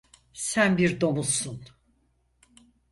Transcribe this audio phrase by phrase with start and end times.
[0.33, 1.61] Sen bir domuzsun.